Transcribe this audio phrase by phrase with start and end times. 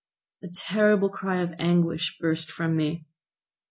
[0.41, 3.05] A terrible cry of anguish burst from me.